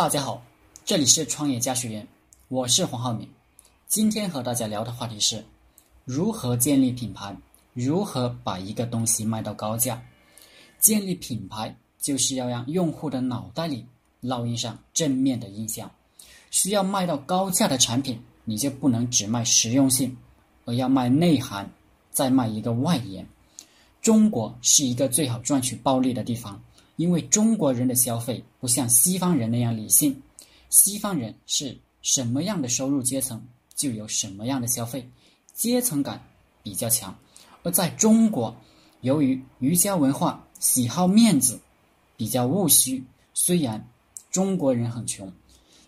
[0.00, 0.42] 大家好，
[0.82, 2.08] 这里是创业家学院，
[2.48, 3.28] 我是黄浩明。
[3.86, 5.44] 今天和大家聊的话题是
[6.06, 7.36] 如何建立品牌，
[7.74, 10.02] 如何把一个东西卖到高价。
[10.78, 13.84] 建立品牌就是要让用户的脑袋里
[14.22, 15.90] 烙印上正面的印象。
[16.50, 20.16] 需要卖到高价的产品，你就不能只卖实用性，
[20.64, 21.70] 而要卖内涵，
[22.10, 23.26] 再卖一个外延。
[24.00, 26.58] 中国是一个最好赚取暴利的地方。
[27.00, 30.22] 因为中国人的消费不像西方人那样理性，
[30.68, 33.42] 西方人是什么样的收入阶层
[33.74, 35.08] 就有什么样的消费，
[35.54, 36.22] 阶层感
[36.62, 37.18] 比较强。
[37.62, 38.54] 而在中国，
[39.00, 41.58] 由于儒家文化喜好面子，
[42.18, 43.02] 比较务虚。
[43.32, 43.82] 虽然
[44.30, 45.32] 中国人很穷，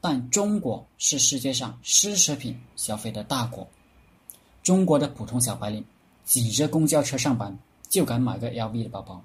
[0.00, 3.64] 但中国是世界上奢侈品消费的大国。
[4.64, 5.84] 中国的普通小白领
[6.24, 7.56] 挤着公交车上班，
[7.88, 9.22] 就敢买个 LV 的包包。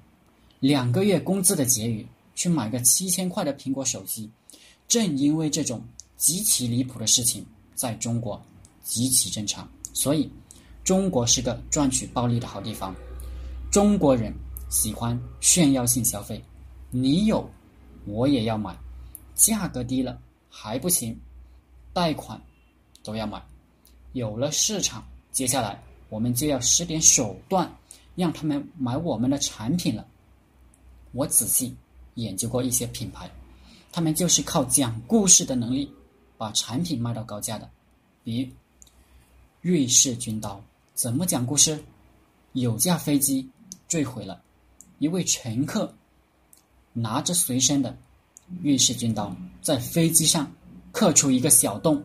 [0.61, 4.29] 两个月工资的结余去买个七千块的苹果手机，
[4.87, 5.83] 正因为这种
[6.17, 7.43] 极其离谱的事情，
[7.73, 8.39] 在中国
[8.83, 10.31] 极其正常，所以
[10.83, 12.95] 中国是个赚取暴利的好地方。
[13.71, 14.31] 中国人
[14.69, 16.39] 喜欢炫耀性消费，
[16.91, 17.49] 你有
[18.05, 18.77] 我也要买，
[19.33, 21.19] 价格低了还不行，
[21.91, 22.39] 贷款
[23.03, 23.41] 都要买。
[24.13, 27.67] 有了市场，接下来我们就要使点手段，
[28.13, 30.05] 让他们买我们的产品了。
[31.13, 31.75] 我仔细
[32.15, 33.29] 研究过一些品牌，
[33.91, 35.93] 他们就是靠讲故事的能力
[36.37, 37.69] 把产品卖到高价的。
[38.23, 38.49] 比如
[39.61, 40.61] 瑞士军刀，
[40.93, 41.83] 怎么讲故事？
[42.53, 43.49] 有架飞机
[43.87, 44.41] 坠毁了，
[44.99, 45.93] 一位乘客
[46.93, 47.97] 拿着随身的
[48.61, 50.51] 瑞士军刀在飞机上
[50.91, 52.03] 刻出一个小洞，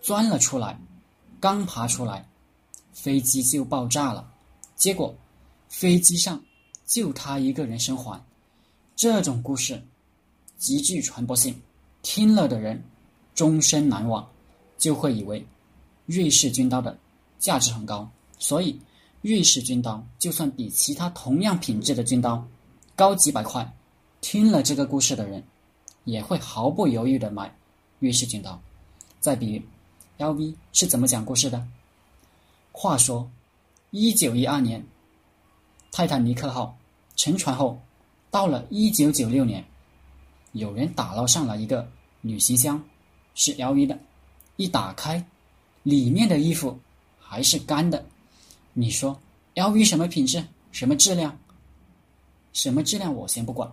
[0.00, 0.78] 钻了出来，
[1.38, 2.28] 刚爬出来，
[2.92, 4.32] 飞机就爆炸了。
[4.74, 5.14] 结果
[5.68, 6.42] 飞机上
[6.84, 8.20] 就他一个人生还。
[8.96, 9.80] 这种故事
[10.56, 11.54] 极具传播性，
[12.00, 12.82] 听了的人
[13.34, 14.26] 终身难忘，
[14.78, 15.46] 就会以为
[16.06, 16.98] 瑞士军刀的
[17.38, 18.10] 价值很高。
[18.38, 18.80] 所以，
[19.20, 22.42] 瑞士军刀就算比其他同样品质的军刀
[22.94, 23.70] 高几百块，
[24.22, 25.44] 听了这个故事的人
[26.04, 27.54] 也会毫不犹豫的买
[27.98, 28.58] 瑞士军刀。
[29.20, 31.62] 再比如，LV 是怎么讲故事的？
[32.72, 33.30] 话说，
[33.90, 34.82] 一九一二年，
[35.92, 36.78] 泰坦尼克号
[37.14, 37.78] 沉船后。
[38.30, 39.64] 到了一九九六年，
[40.52, 41.88] 有人打捞上了一个
[42.20, 42.82] 旅行箱，
[43.34, 43.98] 是 LV 的。
[44.56, 45.22] 一打开，
[45.82, 46.78] 里面的衣服
[47.18, 48.02] 还是干的。
[48.72, 49.18] 你说
[49.54, 50.42] LV 什么品质？
[50.72, 51.36] 什么质量？
[52.52, 53.14] 什么质量？
[53.14, 53.70] 我先不管。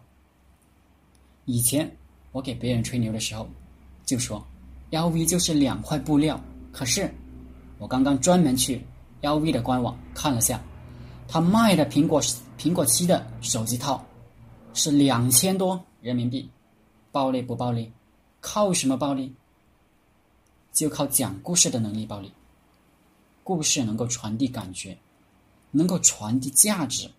[1.45, 1.89] 以前
[2.31, 3.47] 我给别人吹牛的时候，
[4.05, 4.45] 就说
[4.91, 6.37] LV 就是两块布料。
[6.71, 7.09] 可是
[7.77, 8.81] 我刚刚专门去
[9.21, 10.61] LV 的官网看了下，
[11.27, 12.21] 他卖的苹果
[12.57, 14.05] 苹果七的手机套。
[14.73, 16.49] 是两千多人民币，
[17.11, 17.91] 暴利不暴利？
[18.41, 19.33] 靠什么暴利？
[20.71, 22.31] 就靠讲故事的能力暴利。
[23.43, 24.97] 故事能够传递感觉，
[25.71, 27.09] 能够传递价值。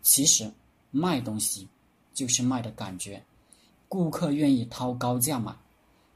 [0.00, 0.50] 其实
[0.90, 1.68] 卖东西
[2.14, 3.22] 就是卖的感觉，
[3.88, 5.54] 顾客愿意掏高价买，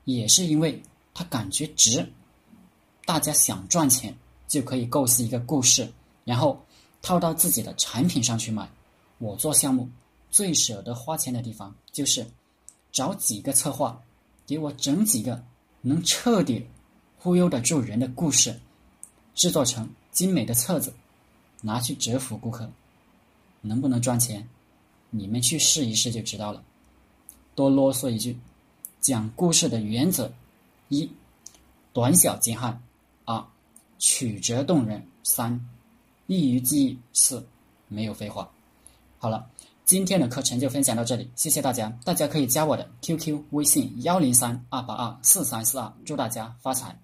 [0.05, 0.83] 也是因为
[1.13, 2.11] 他感觉值。
[3.05, 4.17] 大家想赚钱，
[4.49, 5.93] 就可以构思一个故事，
[6.25, 6.59] 然后
[7.03, 8.67] 套到自己的产品上去卖。
[9.19, 9.89] 我做项目。
[10.35, 12.27] 最舍得花钱的地方，就是
[12.91, 14.03] 找几个策划，
[14.45, 15.41] 给我整几个
[15.81, 16.67] 能彻底
[17.17, 18.59] 忽悠得住人的故事，
[19.37, 20.93] 制作成精美的册子，
[21.61, 22.69] 拿去折服顾客。
[23.61, 24.49] 能不能赚钱？
[25.11, 26.65] 你们去试一试就知道了。
[27.55, 28.37] 多啰嗦一句，
[29.01, 30.33] 讲故事的原则：
[30.89, 31.09] 一、
[31.93, 32.77] 短小精悍；
[33.25, 33.47] 二、
[34.01, 35.65] 曲折动人；三、
[36.27, 37.47] 易于记忆；四、
[37.87, 38.51] 没有废话。
[39.21, 39.49] 好了。
[39.85, 41.93] 今天的课程就分享到这里，谢谢大家。
[42.05, 46.99] 大家可以加我的 QQ 微信幺零三二八二四三四二，祝大家发财。